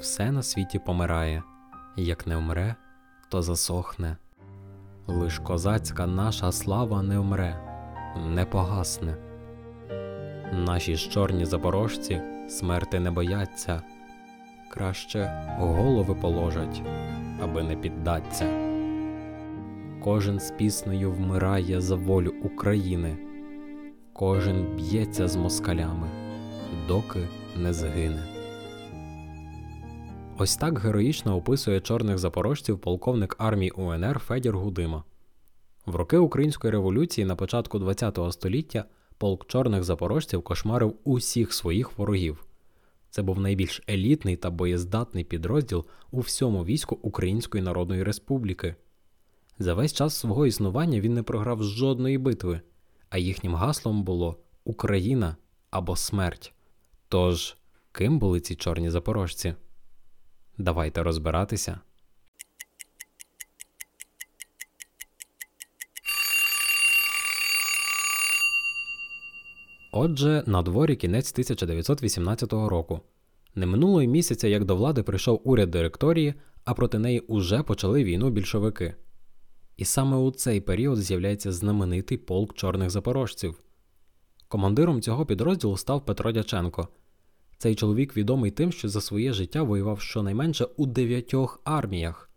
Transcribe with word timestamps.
все 0.00 0.32
на 0.32 0.42
світі 0.42 0.78
помирає, 0.78 1.42
як 1.96 2.26
не 2.26 2.36
вмре, 2.36 2.76
то 3.28 3.42
засохне. 3.42 4.16
Лиш 5.06 5.38
козацька 5.38 6.06
наша 6.06 6.52
слава 6.52 7.02
не 7.02 7.18
вмре, 7.18 7.56
не 8.26 8.44
погасне. 8.44 9.16
Наші 10.52 10.96
ж 10.96 11.10
чорні 11.10 11.44
запорожці 11.44 12.22
смерти 12.48 13.00
не 13.00 13.10
бояться, 13.10 13.82
краще 14.70 15.44
голови 15.58 16.14
положать, 16.14 16.82
аби 17.42 17.62
не 17.62 17.76
піддаться. 17.76 18.46
Кожен 20.04 20.40
з 20.40 20.50
піснею 20.50 21.12
вмирає 21.12 21.80
за 21.80 21.96
волю 21.96 22.34
України, 22.42 23.18
кожен 24.12 24.76
б'ється 24.76 25.28
з 25.28 25.36
москалями, 25.36 26.08
доки 26.88 27.20
не 27.56 27.72
згине. 27.72 28.37
Ось 30.40 30.56
так 30.56 30.78
героїчно 30.78 31.36
описує 31.36 31.80
чорних 31.80 32.18
запорожців 32.18 32.78
полковник 32.78 33.36
армії 33.38 33.70
УНР 33.70 34.18
Федір 34.18 34.56
Гудима. 34.56 35.04
В 35.86 35.94
роки 35.94 36.18
Української 36.18 36.70
революції 36.70 37.24
на 37.24 37.36
початку 37.36 37.80
ХХ 37.80 38.32
століття 38.32 38.84
полк 39.18 39.46
чорних 39.46 39.84
запорожців 39.84 40.42
кошмарив 40.42 40.94
усіх 41.04 41.52
своїх 41.52 41.98
ворогів. 41.98 42.46
Це 43.10 43.22
був 43.22 43.40
найбільш 43.40 43.82
елітний 43.88 44.36
та 44.36 44.50
боєздатний 44.50 45.24
підрозділ 45.24 45.84
у 46.10 46.20
всьому 46.20 46.64
війську 46.64 46.98
Української 47.02 47.64
Народної 47.64 48.02
Республіки. 48.02 48.74
За 49.58 49.74
весь 49.74 49.92
час 49.92 50.16
свого 50.16 50.46
існування 50.46 51.00
він 51.00 51.14
не 51.14 51.22
програв 51.22 51.62
жодної 51.62 52.18
битви, 52.18 52.60
а 53.10 53.18
їхнім 53.18 53.54
гаслом 53.54 54.02
було 54.02 54.36
Україна 54.64 55.36
або 55.70 55.96
смерть. 55.96 56.52
Тож, 57.08 57.56
ким 57.92 58.18
були 58.18 58.40
ці 58.40 58.54
чорні 58.54 58.90
запорожці? 58.90 59.54
Давайте 60.58 61.02
розбиратися. 61.02 61.80
Отже, 69.92 70.42
на 70.46 70.62
дворі 70.62 70.96
кінець 70.96 71.32
1918 71.32 72.52
року. 72.52 73.00
Не 73.54 73.66
минуло 73.66 74.02
й 74.02 74.06
місяця, 74.06 74.48
як 74.48 74.64
до 74.64 74.76
влади 74.76 75.02
прийшов 75.02 75.40
уряд 75.44 75.70
директорії, 75.70 76.34
а 76.64 76.74
проти 76.74 76.98
неї 76.98 77.20
уже 77.20 77.62
почали 77.62 78.04
війну 78.04 78.30
більшовики. 78.30 78.94
І 79.76 79.84
саме 79.84 80.16
у 80.16 80.30
цей 80.30 80.60
період 80.60 80.98
з'являється 80.98 81.52
знаменитий 81.52 82.18
полк 82.18 82.54
чорних 82.54 82.90
запорожців. 82.90 83.62
Командиром 84.48 85.02
цього 85.02 85.26
підрозділу 85.26 85.76
став 85.76 86.04
Петро 86.04 86.32
Дяченко. 86.32 86.88
Цей 87.58 87.74
чоловік 87.74 88.16
відомий 88.16 88.50
тим, 88.50 88.72
що 88.72 88.88
за 88.88 89.00
своє 89.00 89.32
життя 89.32 89.62
воював 89.62 90.00
щонайменше 90.00 90.64
у 90.76 90.86
дев'ятьох 90.86 91.60
арміях: 91.64 92.30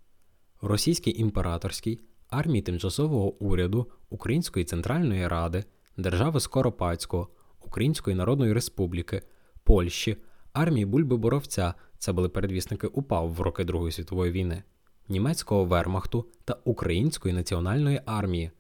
Російській 0.61 1.19
імператорській, 1.19 1.99
армії 2.29 2.61
тимчасового 2.61 3.33
уряду, 3.33 3.87
Української 4.09 4.65
Центральної 4.65 5.27
Ради, 5.27 5.63
Держави 5.97 6.39
Скоропадського, 6.39 7.27
Української 7.65 8.15
Народної 8.15 8.53
Республіки, 8.53 9.21
Польщі, 9.63 10.17
армії 10.53 10.85
Бульби 10.85 11.17
Боровця 11.17 11.73
це 11.97 12.13
були 12.13 12.29
передвісники 12.29 12.87
УПАВ 12.87 13.33
в 13.33 13.41
роки 13.41 13.63
Другої 13.63 13.91
світової 13.91 14.31
війни, 14.31 14.63
німецького 15.09 15.65
вермахту 15.65 16.25
та 16.45 16.57
Української 16.63 17.33
національної 17.33 18.01
армії. 18.05 18.51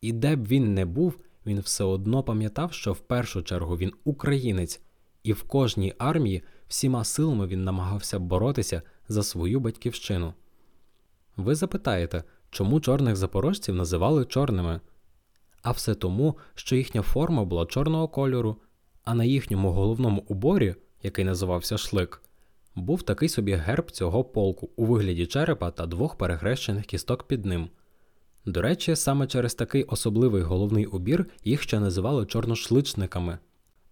І 0.00 0.12
де 0.12 0.36
б 0.36 0.46
він 0.46 0.74
не 0.74 0.84
був, 0.84 1.18
він 1.46 1.60
все 1.60 1.84
одно 1.84 2.22
пам'ятав, 2.22 2.72
що 2.72 2.92
в 2.92 2.98
першу 2.98 3.42
чергу 3.42 3.76
він 3.76 3.92
українець, 4.04 4.80
і 5.24 5.32
в 5.32 5.42
кожній 5.42 5.94
армії 5.98 6.42
всіма 6.68 7.04
силами 7.04 7.46
він 7.46 7.64
намагався 7.64 8.18
боротися 8.18 8.82
за 9.08 9.22
свою 9.22 9.60
батьківщину. 9.60 10.34
Ви 11.36 11.54
запитаєте, 11.54 12.24
чому 12.50 12.80
чорних 12.80 13.16
запорожців 13.16 13.74
називали 13.74 14.24
чорними? 14.24 14.80
А 15.62 15.70
все 15.70 15.94
тому, 15.94 16.36
що 16.54 16.76
їхня 16.76 17.02
форма 17.02 17.44
була 17.44 17.66
чорного 17.66 18.08
кольору, 18.08 18.56
а 19.04 19.14
на 19.14 19.24
їхньому 19.24 19.72
головному 19.72 20.24
уборі, 20.28 20.74
який 21.02 21.24
називався 21.24 21.78
шлик, 21.78 22.22
був 22.74 23.02
такий 23.02 23.28
собі 23.28 23.52
герб 23.52 23.90
цього 23.90 24.24
полку 24.24 24.70
у 24.76 24.84
вигляді 24.84 25.26
черепа 25.26 25.70
та 25.70 25.86
двох 25.86 26.16
перехрещених 26.16 26.84
кісток 26.84 27.28
під 27.28 27.44
ним. 27.44 27.68
До 28.46 28.62
речі, 28.62 28.96
саме 28.96 29.26
через 29.26 29.54
такий 29.54 29.84
особливий 29.84 30.42
головний 30.42 30.86
убір 30.86 31.26
їх 31.44 31.62
ще 31.62 31.80
називали 31.80 32.26
чорношличниками. 32.26 33.38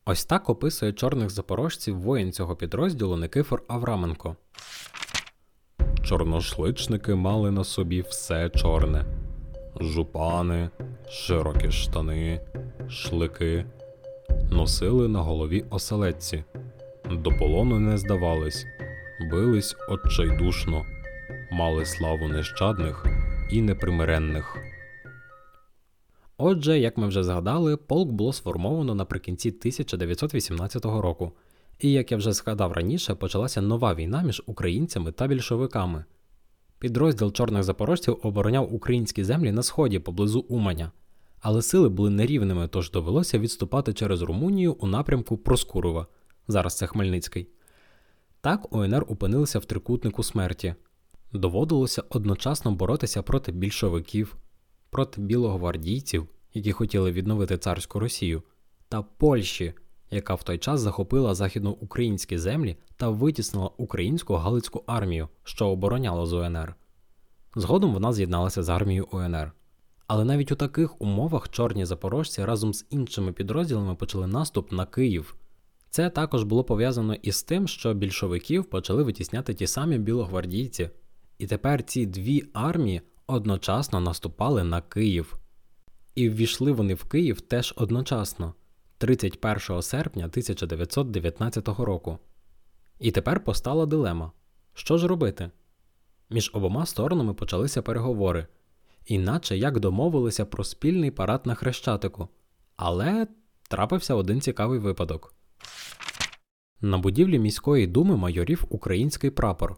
Ось 0.05 0.25
так 0.25 0.51
описує 0.51 0.93
чорних 0.93 1.31
запорожців 1.31 2.01
воїн 2.01 2.33
цього 2.33 2.57
підрозділу 2.57 3.17
Никифор 3.17 3.63
Авраменко. 3.69 4.37
Чорношличники 6.05 7.15
мали 7.15 7.51
на 7.51 7.65
собі 7.65 8.01
все 8.01 8.51
чорне: 8.51 9.05
жупани, 9.81 10.71
широкі 11.09 11.71
штани, 11.71 12.41
шлики, 12.89 13.67
носили 14.51 15.09
на 15.09 15.21
голові 15.21 15.65
оселедці, 15.71 16.45
до 17.11 17.31
полону 17.31 17.79
не 17.79 17.99
здавались, 17.99 18.67
бились 19.31 19.77
отчайдушно, 19.89 20.85
мали 21.53 21.85
славу 21.85 22.29
нещадних 22.29 23.07
і 23.51 23.63
непримиренних. 23.63 24.72
Отже, 26.45 26.79
як 26.79 26.99
ми 26.99 27.09
вже 27.09 27.25
згадали, 27.25 27.77
полк 27.77 28.11
було 28.11 28.33
сформовано 28.33 28.95
наприкінці 28.95 29.49
1918 29.49 30.85
року, 30.85 31.33
і 31.81 31.93
як 31.93 32.13
я 32.13 32.17
вже 32.17 32.33
згадав 32.33 32.73
раніше, 32.73 33.15
почалася 33.15 33.63
нова 33.63 33.95
війна 33.95 34.23
між 34.23 34.43
українцями 34.47 35.13
та 35.13 35.27
більшовиками. 35.27 36.05
Підрозділ 36.79 37.33
чорних 37.33 37.63
запорожців 37.63 38.19
обороняв 38.23 38.75
українські 38.75 39.25
землі 39.25 39.53
на 39.53 39.63
сході 39.63 39.99
поблизу 39.99 40.41
Уманя, 40.41 40.93
але 41.41 41.63
сили 41.63 41.89
були 41.89 42.11
нерівними, 42.11 42.69
тож 42.69 42.91
довелося 42.91 43.39
відступати 43.39 43.93
через 43.93 44.23
Румунію 44.23 44.73
у 44.73 44.87
напрямку 44.87 45.37
Проскурова, 45.37 46.07
зараз 46.49 46.77
це 46.77 46.87
Хмельницький. 46.87 47.49
Так 48.41 48.75
УНР 48.75 49.07
опинилися 49.09 49.59
в 49.59 49.65
трикутнику 49.65 50.23
смерті. 50.23 50.75
Доводилося 51.33 52.03
одночасно 52.11 52.73
боротися 52.73 53.23
проти 53.23 53.53
більшовиків, 53.53 54.37
проти 54.93 55.21
білогвардійців, 55.21 56.29
які 56.55 56.73
хотіли 56.73 57.13
відновити 57.13 57.59
царську 57.59 58.01
Росію, 58.01 58.43
та 58.89 59.03
Польщі, 59.03 59.75
яка 60.11 60.35
в 60.35 60.43
той 60.43 60.59
час 60.59 60.81
захопила 60.81 61.35
західноукраїнські 61.35 62.39
землі 62.39 62.77
та 62.97 63.09
витіснила 63.09 63.71
українську 63.77 64.35
Галицьку 64.35 64.85
армію, 64.87 65.29
що 65.45 65.69
обороняла 65.69 66.27
з 66.27 66.33
УНР. 66.33 66.75
Згодом 67.57 67.93
вона 67.93 68.13
з'єдналася 68.13 68.63
з 68.63 68.69
армією 68.69 69.09
УНР. 69.13 69.53
Але 70.07 70.25
навіть 70.25 70.53
у 70.53 70.57
таких 70.57 71.03
умовах 71.03 71.49
чорні 71.49 71.85
запорожці 71.85 72.45
разом 72.45 72.75
з 72.75 72.87
іншими 72.91 73.33
підрозділами 73.33 73.95
почали 73.95 74.27
наступ 74.27 74.73
на 74.73 74.87
Київ. 74.87 75.37
Це 75.91 76.11
також 76.11 76.45
було 76.45 76.65
пов'язано 76.65 77.15
із 77.15 77.43
тим, 77.43 77.69
що 77.69 77.95
більшовиків 77.95 78.65
почали 78.65 79.03
витісняти 79.03 79.55
ті 79.55 79.67
самі 79.67 79.99
білогвардійці, 79.99 80.91
і 81.39 81.47
тепер 81.47 81.83
ці 81.83 82.07
дві 82.07 82.45
армії 82.53 83.03
одночасно 83.33 84.01
наступали 84.01 84.65
на 84.65 84.81
Київ. 84.81 85.37
І 86.15 86.29
ввійшли 86.29 86.73
вони 86.73 86.95
в 86.95 87.05
Київ 87.05 87.41
теж 87.41 87.75
одночасно, 87.77 88.55
31 88.99 89.83
серпня 89.83 90.25
1919 90.25 91.69
року. 91.69 92.19
І 93.01 93.11
тепер 93.11 93.45
постала 93.45 93.87
дилема: 93.87 94.33
що 94.75 94.99
ж 94.99 95.09
робити? 95.09 95.51
Між 96.31 96.51
обома 96.55 96.87
сторонами 96.87 97.35
почалися 97.35 97.83
переговори, 97.83 98.47
іначе 99.07 99.57
як 99.57 99.81
домовилися 99.81 100.45
про 100.45 100.65
спільний 100.65 101.11
парад 101.11 101.47
на 101.47 101.55
Хрещатику. 101.55 102.29
Але 102.77 103.27
трапився 103.69 104.15
один 104.15 104.41
цікавий 104.41 104.79
випадок. 104.79 105.35
На 106.81 106.99
будівлі 106.99 107.39
міської 107.39 107.87
думи 107.87 108.17
майорів 108.17 108.65
український 108.69 109.31
прапор, 109.31 109.77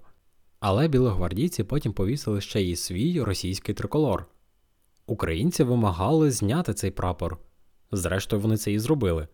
але 0.66 0.88
білогвардійці 0.88 1.64
потім 1.64 1.92
повісили 1.92 2.40
ще 2.40 2.62
й 2.62 2.76
свій 2.76 3.22
російський 3.22 3.74
триколор. 3.74 4.26
Українці 5.06 5.64
вимагали 5.64 6.30
зняти 6.30 6.74
цей 6.74 6.90
прапор. 6.90 7.38
Зрештою, 7.92 8.42
вони 8.42 8.56
це 8.56 8.72
і 8.72 8.78
зробили. 8.78 9.28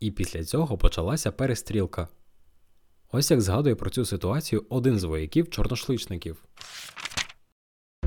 І 0.00 0.10
після 0.10 0.44
цього 0.44 0.78
почалася 0.78 1.32
перестрілка. 1.32 2.08
Ось 3.12 3.30
як 3.30 3.40
згадує 3.40 3.74
про 3.74 3.90
цю 3.90 4.04
ситуацію 4.04 4.64
один 4.68 4.98
з 4.98 5.04
вояків 5.04 5.50
чорношличників. 5.50 6.44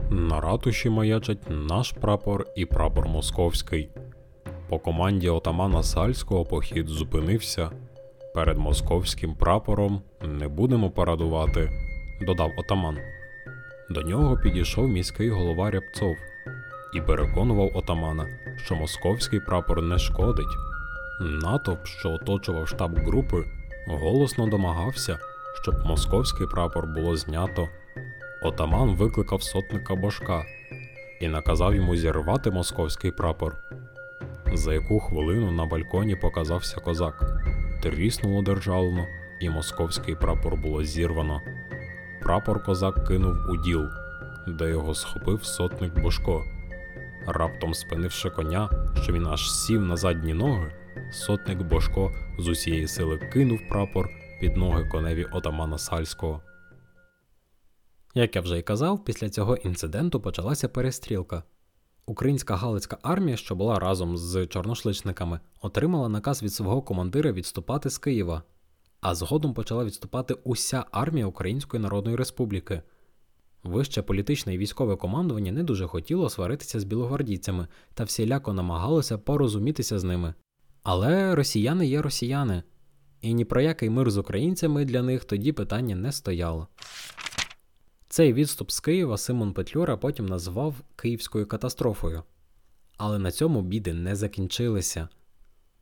На 0.10 0.42
ратуші 0.42 0.90
маячать 0.90 1.50
наш 1.50 1.92
прапор 1.92 2.48
і 2.56 2.66
прапор 2.66 3.08
московський. 3.08 3.90
По 4.70 4.80
команді 4.80 5.30
отамана 5.30 5.84
Сальського 5.84 6.46
похід 6.46 6.88
зупинився. 6.88 7.72
Перед 8.34 8.58
московським 8.58 9.36
прапором 9.36 10.02
не 10.22 10.48
будемо 10.48 10.92
парадувати, 10.92 11.91
додав 12.26 12.54
отаман. 12.56 12.98
До 13.90 14.02
нього 14.02 14.38
підійшов 14.38 14.90
міський 14.90 15.30
голова 15.30 15.72
Рябцов 15.72 16.18
і 16.94 17.02
переконував 17.02 17.72
отамана, 17.74 18.28
що 18.58 18.76
московський 18.76 19.40
прапор 19.40 19.82
не 19.82 20.00
шкодить. 20.00 20.58
Натовп, 21.20 21.86
що 21.86 22.10
оточував 22.10 22.68
штаб 22.68 23.00
групи, 23.00 23.44
голосно 23.88 24.48
домагався, 24.48 25.20
щоб 25.62 25.86
московський 25.86 26.48
прапор 26.48 26.88
було 26.88 27.16
знято, 27.16 27.70
отаман 28.44 28.96
викликав 28.96 29.44
сотника 29.44 29.96
бошка 29.96 30.44
і 31.22 31.28
наказав 31.28 31.76
йому 31.76 31.96
зірвати 31.96 32.52
московський 32.52 33.12
прапор. 33.12 33.58
За 34.54 34.74
яку 34.74 35.00
хвилину 35.00 35.52
на 35.52 35.66
балконі 35.66 36.16
показався 36.16 36.80
козак, 36.82 37.26
тріснуло 37.82 38.42
державно, 38.42 39.08
і 39.40 39.50
московський 39.50 40.16
прапор 40.16 40.56
було 40.56 40.84
зірвано. 40.84 41.42
Прапор 42.22 42.64
козак 42.64 43.08
кинув 43.08 43.36
у 43.50 43.58
діл, 43.58 43.90
де 44.48 44.70
його 44.70 44.96
схопив 44.96 45.44
сотник 45.44 46.02
Бошко. 46.02 46.44
Раптом 47.28 47.74
спинивши 47.74 48.30
коня, 48.30 48.70
що 49.02 49.14
він 49.14 49.28
аж 49.28 49.52
сів 49.52 49.82
на 49.82 49.98
задні 49.98 50.34
ноги, 50.34 50.72
сотник 51.12 51.62
Бошко 51.62 52.12
з 52.40 52.48
усієї 52.48 52.88
сили 52.88 53.18
кинув 53.18 53.60
прапор 53.70 54.10
під 54.40 54.58
ноги 54.58 54.86
коневі 54.86 55.24
отамана 55.24 55.78
Сальського. 55.78 56.42
Як 58.14 58.36
я 58.36 58.42
вже 58.42 58.60
й 58.60 58.62
казав, 58.62 59.06
після 59.06 59.30
цього 59.30 59.56
інциденту 59.56 60.22
почалася 60.22 60.68
перестрілка. 60.68 61.44
Українська 62.06 62.56
Галицька 62.56 62.98
армія, 63.02 63.38
що 63.38 63.56
була 63.56 63.80
разом 63.80 64.18
з 64.18 64.48
чорношличниками, 64.48 65.40
отримала 65.62 66.10
наказ 66.10 66.44
від 66.44 66.54
свого 66.54 66.82
командира 66.82 67.32
відступати 67.32 67.90
з 67.90 67.98
Києва, 67.98 68.44
а 69.02 69.16
згодом 69.16 69.54
почала 69.54 69.86
відступати 69.86 70.34
уся 70.34 70.86
армія 70.92 71.26
Української 71.26 71.84
Народної 71.84 72.16
Республіки. 72.16 72.82
Вище 73.64 74.02
політичне 74.02 74.54
і 74.54 74.58
військове 74.58 74.96
командування 74.96 75.52
не 75.52 75.64
дуже 75.64 75.88
хотіло 75.88 76.30
сваритися 76.30 76.80
з 76.80 76.84
білогвардійцями 76.84 77.68
та 77.94 78.04
всіляко 78.04 78.54
намагалося 78.54 79.18
порозумітися 79.18 80.00
з 80.00 80.04
ними. 80.04 80.34
Але 80.84 81.36
росіяни 81.36 81.88
є 81.88 82.02
росіяни, 82.02 82.64
і 83.22 83.34
ні 83.34 83.46
про 83.46 83.62
який 83.62 83.90
мир 83.90 84.12
з 84.12 84.18
українцями 84.18 84.86
для 84.86 85.02
них 85.02 85.26
тоді 85.26 85.52
питання 85.52 85.96
не 85.96 86.12
стояло. 86.12 86.68
Цей 88.10 88.34
відступ 88.34 88.72
з 88.72 88.80
Києва 88.80 89.18
Симон 89.18 89.54
Петлюра 89.54 89.98
потім 89.98 90.26
назвав 90.26 90.76
Київською 90.96 91.48
катастрофою. 91.48 92.24
Але 92.98 93.20
на 93.20 93.32
цьому 93.32 93.62
біди 93.62 93.94
не 93.94 94.16
закінчилися. 94.16 95.10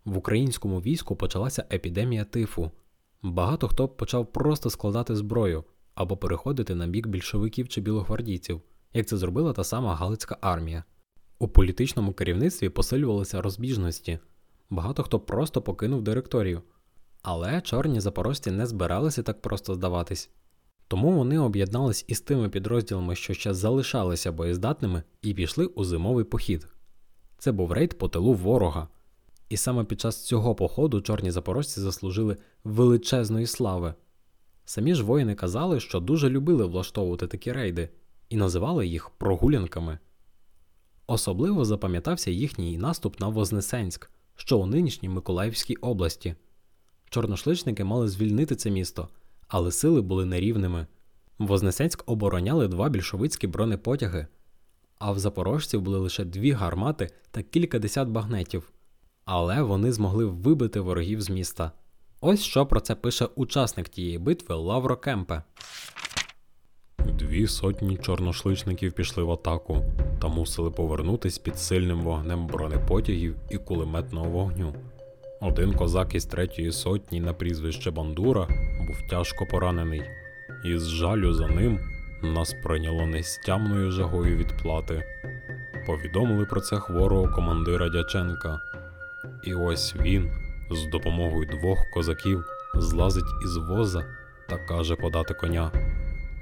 В 0.05 0.17
українському 0.17 0.81
війську 0.81 1.15
почалася 1.15 1.65
епідемія 1.71 2.23
тифу. 2.23 2.71
Багато 3.21 3.67
хто 3.67 3.87
почав 3.87 4.31
просто 4.31 4.69
складати 4.69 5.15
зброю 5.15 5.63
або 5.95 6.17
переходити 6.17 6.75
на 6.75 6.87
бік 6.87 7.07
більшовиків 7.07 7.69
чи 7.69 7.81
білогвардійців, 7.81 8.61
як 8.93 9.07
це 9.07 9.17
зробила 9.17 9.53
та 9.53 9.63
сама 9.63 9.95
Галицька 9.95 10.37
армія. 10.41 10.83
У 11.39 11.47
політичному 11.47 12.13
керівництві 12.13 12.69
посилювалися 12.69 13.41
розбіжності. 13.41 14.19
Багато 14.69 15.03
хто 15.03 15.19
просто 15.19 15.61
покинув 15.61 16.01
директорію. 16.01 16.61
Але 17.21 17.61
чорні 17.61 17.99
запорожці 17.99 18.51
не 18.51 18.65
збиралися 18.65 19.23
так 19.23 19.41
просто 19.41 19.73
здаватись. 19.73 20.29
Тому 20.87 21.11
вони 21.11 21.39
об'єднались 21.39 22.05
із 22.07 22.21
тими 22.21 22.49
підрозділами, 22.49 23.15
що 23.15 23.33
ще 23.33 23.53
залишалися 23.53 24.31
боєздатними, 24.31 25.03
і 25.21 25.33
пішли 25.33 25.65
у 25.65 25.83
зимовий 25.83 26.25
похід. 26.25 26.67
Це 27.37 27.51
був 27.51 27.71
рейд 27.71 27.97
по 27.97 28.07
тилу 28.07 28.33
ворога. 28.33 28.87
І 29.49 29.57
саме 29.57 29.83
під 29.83 30.01
час 30.01 30.25
цього 30.25 30.55
походу 30.55 31.01
чорні 31.01 31.31
запорожці 31.31 31.79
заслужили 31.79 32.37
величезної 32.63 33.47
слави. 33.47 33.93
Самі 34.65 34.95
ж 34.95 35.03
воїни 35.03 35.35
казали, 35.35 35.79
що 35.79 35.99
дуже 35.99 36.29
любили 36.29 36.65
влаштовувати 36.65 37.27
такі 37.27 37.51
рейди 37.51 37.89
і 38.29 38.35
називали 38.35 38.87
їх 38.87 39.09
прогулянками. 39.09 39.99
Особливо 41.07 41.65
запам'ятався 41.65 42.31
їхній 42.31 42.77
наступ 42.77 43.19
на 43.19 43.27
Вознесенськ, 43.27 44.11
що 44.35 44.57
у 44.57 44.65
нинішній 44.65 45.09
Миколаївській 45.09 45.75
області. 45.75 46.35
Чорношличники 47.09 47.83
мали 47.83 48.07
звільнити 48.07 48.55
це 48.55 48.69
місто, 48.69 49.09
але 49.47 49.71
сили 49.71 50.01
були 50.01 50.25
нерівними. 50.25 50.87
Вознесенськ 51.37 52.03
обороняли 52.05 52.67
два 52.67 52.89
більшовицькі 52.89 53.47
бронепотяги, 53.47 54.27
а 54.97 55.11
в 55.11 55.19
запорожців 55.19 55.81
були 55.81 55.99
лише 55.99 56.25
дві 56.25 56.51
гармати 56.51 57.09
та 57.31 57.41
кілька 57.41 57.79
десят 57.79 58.07
багнетів. 58.09 58.71
Але 59.31 59.61
вони 59.61 59.91
змогли 59.91 60.25
вибити 60.25 60.79
ворогів 60.79 61.21
з 61.21 61.29
міста. 61.29 61.71
Ось 62.21 62.43
що 62.43 62.65
про 62.65 62.79
це 62.79 62.95
пише 62.95 63.25
учасник 63.35 63.89
тієї 63.89 64.17
битви 64.17 64.55
Лавро 64.55 64.97
Кемпе. 64.97 65.43
Дві 66.99 67.47
сотні 67.47 67.97
чорношличників 67.97 68.93
пішли 68.93 69.23
в 69.23 69.31
атаку 69.31 69.85
та 70.21 70.27
мусили 70.27 70.71
повернутись 70.71 71.37
під 71.37 71.59
сильним 71.59 72.01
вогнем 72.01 72.47
бронепотягів 72.47 73.35
і 73.49 73.57
кулеметного 73.57 74.29
вогню. 74.29 74.73
Один 75.41 75.73
козак 75.73 76.15
із 76.15 76.25
третьої 76.25 76.71
сотні 76.71 77.19
на 77.19 77.33
прізвище 77.33 77.91
Бандура 77.91 78.47
був 78.87 79.09
тяжко 79.09 79.45
поранений, 79.45 80.01
і 80.65 80.77
з 80.77 80.87
жалю 80.87 81.33
за 81.33 81.47
ним 81.47 81.79
нас 82.23 82.55
прийняло 82.63 83.05
нестямною 83.05 83.91
жагою 83.91 84.37
відплати. 84.37 85.03
Повідомили 85.87 86.45
про 86.45 86.61
це 86.61 86.75
хворого 86.75 87.35
командира 87.35 87.89
Дяченка. 87.89 88.59
І 89.43 89.53
ось 89.53 89.95
він 89.95 90.31
з 90.71 90.85
допомогою 90.85 91.45
двох 91.45 91.79
козаків 91.93 92.45
злазить 92.75 93.43
із 93.45 93.57
воза 93.57 94.05
та 94.49 94.57
каже 94.57 94.95
подати 94.95 95.33
коня. 95.33 95.71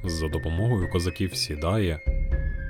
За 0.04 0.28
допомогою 0.28 0.90
козаків 0.90 1.36
сідає 1.36 2.00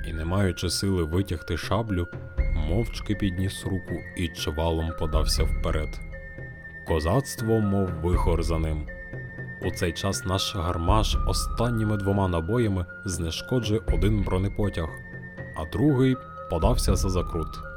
і, 0.08 0.12
не 0.12 0.24
маючи 0.24 0.70
сили 0.70 1.04
витягти 1.04 1.56
шаблю, 1.56 2.06
мовчки 2.54 3.14
підніс 3.14 3.64
руку 3.64 3.94
і 4.16 4.28
чвалом 4.28 4.92
подався 4.98 5.44
вперед. 5.44 6.00
Козацтво, 6.86 7.60
мов 7.60 7.88
вихор 8.02 8.42
за 8.42 8.58
ним. 8.58 8.86
У 9.62 9.70
цей 9.70 9.92
час 9.92 10.24
наш 10.24 10.56
гармаш 10.56 11.16
останніми 11.26 11.96
двома 11.96 12.28
набоями 12.28 12.86
знешкоджує 13.04 13.80
один 13.92 14.22
бронепотяг, 14.22 14.88
а 15.56 15.64
другий 15.72 16.16
подався 16.50 16.96
за 16.96 17.08
закрут. 17.08 17.67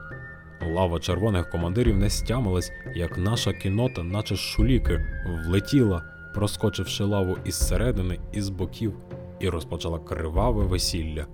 Лава 0.65 0.99
червоних 0.99 1.49
командирів 1.49 1.97
не 1.97 2.09
стямилась, 2.09 2.71
як 2.95 3.17
наша 3.17 3.53
кінота, 3.53 4.03
наче 4.03 4.35
шуліки, 4.35 5.05
влетіла, 5.45 6.03
проскочивши 6.33 7.03
лаву 7.03 7.37
із 7.45 7.67
середини 7.67 8.19
і 8.33 8.41
з 8.41 8.49
боків, 8.49 8.93
і 9.39 9.49
розпочала 9.49 9.99
криваве 9.99 10.65
весілля. 10.65 11.27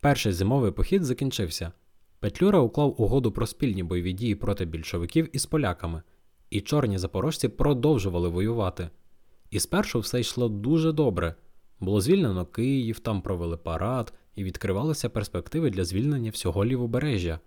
Перший 0.00 0.32
зимовий 0.32 0.72
похід 0.72 1.04
закінчився. 1.04 1.72
Петлюра 2.20 2.58
уклав 2.58 3.02
угоду 3.02 3.32
про 3.32 3.46
спільні 3.46 3.82
бойові 3.82 4.12
дії 4.12 4.34
проти 4.34 4.64
більшовиків 4.64 5.36
із 5.36 5.46
поляками, 5.46 6.02
і 6.50 6.60
чорні 6.60 6.98
запорожці 6.98 7.48
продовжували 7.48 8.28
воювати. 8.28 8.90
І 9.50 9.60
спершу 9.60 10.00
все 10.00 10.20
йшло 10.20 10.48
дуже 10.48 10.92
добре. 10.92 11.34
Було 11.80 12.00
звільнено 12.00 12.46
Київ, 12.46 12.98
там 12.98 13.22
провели 13.22 13.56
парад 13.56 14.12
і 14.34 14.44
відкривалися 14.44 15.08
перспективи 15.08 15.70
для 15.70 15.84
звільнення 15.84 16.30
всього 16.30 16.64
лівобережжя. 16.64 17.40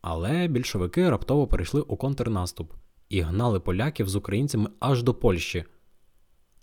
Але 0.00 0.48
більшовики 0.48 1.10
раптово 1.10 1.46
перейшли 1.46 1.80
у 1.80 1.96
контрнаступ 1.96 2.72
і 3.08 3.20
гнали 3.20 3.60
поляків 3.60 4.08
з 4.08 4.16
українцями 4.16 4.70
аж 4.80 5.02
до 5.02 5.14
Польщі. 5.14 5.64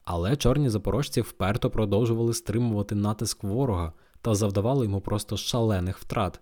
Але 0.04 0.36
чорні 0.36 0.70
запорожці 0.70 1.22
вперто 1.22 1.70
продовжували 1.70 2.34
стримувати 2.34 2.96
натиск 2.96 3.44
ворога 3.44 3.94
та 4.22 4.36
завдавали 4.36 4.86
йому 4.86 5.02
просто 5.02 5.38
шалених 5.38 6.00
втрат. 6.00 6.40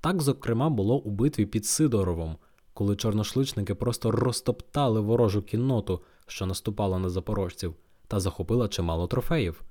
Так, 0.00 0.22
зокрема, 0.22 0.70
було 0.70 0.96
у 0.98 1.10
битві 1.10 1.46
під 1.46 1.66
Сидоровом, 1.66 2.36
коли 2.74 2.96
чорношличники 2.96 3.74
просто 3.74 4.10
розтоптали 4.10 5.00
ворожу 5.00 5.42
кінноту, 5.42 6.00
що 6.26 6.46
наступала 6.46 6.98
на 6.98 7.10
запорожців, 7.10 7.74
та 8.06 8.20
захопила 8.20 8.68
чимало 8.68 9.06
трофеїв. 9.06 9.62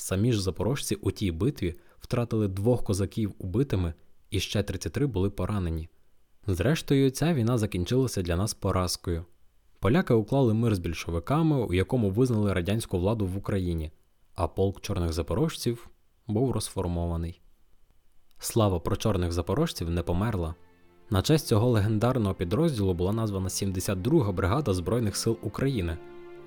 Самі 0.00 0.32
ж 0.32 0.42
запорожці 0.42 0.94
у 0.94 1.10
тій 1.10 1.32
битві 1.32 1.74
втратили 1.98 2.48
двох 2.48 2.84
козаків 2.84 3.34
убитими 3.38 3.94
і 4.30 4.40
ще 4.40 4.62
33 4.62 5.06
були 5.06 5.30
поранені. 5.30 5.88
Зрештою, 6.46 7.10
ця 7.10 7.34
війна 7.34 7.58
закінчилася 7.58 8.22
для 8.22 8.36
нас 8.36 8.54
поразкою. 8.54 9.24
Поляки 9.80 10.14
уклали 10.14 10.54
мир 10.54 10.74
з 10.74 10.78
більшовиками, 10.78 11.66
у 11.66 11.74
якому 11.74 12.10
визнали 12.10 12.52
радянську 12.52 12.98
владу 12.98 13.26
в 13.26 13.36
Україні, 13.36 13.92
а 14.34 14.48
полк 14.48 14.80
чорних 14.80 15.12
запорожців 15.12 15.90
був 16.26 16.52
розформований. 16.52 17.40
Слава 18.38 18.80
про 18.80 18.96
чорних 18.96 19.32
запорожців 19.32 19.90
не 19.90 20.02
померла. 20.02 20.54
На 21.10 21.22
честь 21.22 21.46
цього 21.46 21.70
легендарного 21.70 22.34
підрозділу 22.34 22.94
була 22.94 23.12
названа 23.12 23.48
72-га 23.48 24.32
бригада 24.32 24.74
Збройних 24.74 25.16
сил 25.16 25.38
України, 25.42 25.98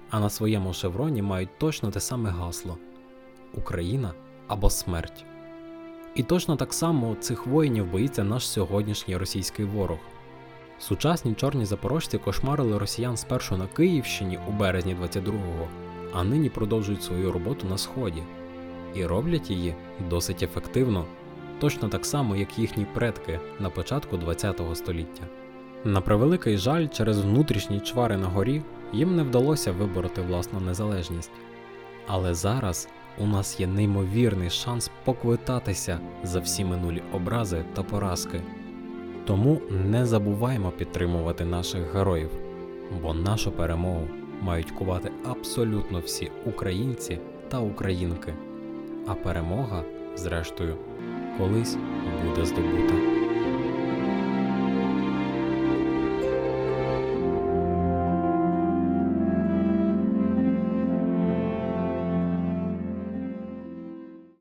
а 0.10 0.20
на 0.20 0.30
своєму 0.30 0.74
шевроні 0.74 1.22
мають 1.22 1.60
точно 1.60 1.92
те 1.92 2.00
саме 2.00 2.30
гасло 2.30 2.78
Україна 3.54 4.14
або 4.48 4.70
смерть. 4.70 5.26
І 6.16 6.24
точно 6.24 6.56
так 6.56 6.74
само 6.74 7.16
цих 7.20 7.48
воїнів 7.48 7.92
боїться 7.92 8.24
наш 8.24 8.48
сьогоднішній 8.48 9.18
російський 9.18 9.66
ворог. 9.66 9.98
Сучасні 10.80 11.34
чорні 11.34 11.66
запорожці 11.66 12.18
кошмарили 12.18 12.78
росіян 12.78 13.18
спершу 13.18 13.58
на 13.58 13.68
Київщині 13.68 14.40
у 14.50 14.52
березні 14.52 14.96
22-го, 15.02 15.68
а 16.14 16.24
нині 16.24 16.50
продовжують 16.50 17.04
свою 17.04 17.32
роботу 17.32 17.68
на 17.68 17.78
Сході. 17.78 18.24
І 18.96 19.06
роблять 19.06 19.50
її 19.50 19.76
досить 20.10 20.44
ефективно, 20.44 21.06
точно 21.60 21.90
так 21.90 22.06
само, 22.06 22.36
як 22.36 22.60
їхні 22.60 22.86
предки 22.86 23.40
на 23.60 23.70
початку 23.70 24.18
ХХ 24.18 24.76
століття. 24.76 25.24
На 25.84 26.02
превеликий 26.02 26.58
жаль, 26.58 26.88
через 26.88 27.20
внутрішні 27.20 27.80
чвари 27.80 28.18
на 28.18 28.28
горі 28.28 28.62
їм 28.94 29.16
не 29.16 29.24
вдалося 29.24 29.72
вибороти 29.72 30.22
власну 30.22 30.60
незалежність. 30.60 31.32
Але 32.08 32.34
зараз 32.34 32.90
у 33.18 33.26
нас 33.26 33.60
є 33.60 33.68
неймовірний 33.68 34.50
шанс 34.50 34.92
поквитатися 35.04 36.00
за 36.24 36.40
всі 36.40 36.66
минулі 36.66 37.04
образи 37.14 37.66
та 37.74 37.84
поразки. 37.84 38.42
Тому 39.26 39.62
не 39.90 40.06
забуваємо 40.06 40.72
підтримувати 40.72 41.46
наших 41.46 41.96
героїв, 41.96 42.30
бо 43.02 43.14
нашу 43.14 43.52
перемогу 43.52 44.08
мають 44.42 44.72
кувати 44.72 45.12
абсолютно 45.26 46.00
всі 46.00 46.32
українці 46.46 47.20
та 47.50 47.60
українки. 47.60 48.34
А 49.08 49.14
перемога, 49.14 49.84
зрештою, 50.16 50.76
колись 51.38 51.78
буде 52.26 52.46
здобута. 52.46 53.21